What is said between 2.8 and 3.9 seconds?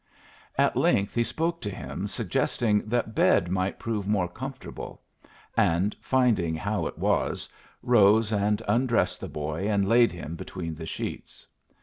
that bed might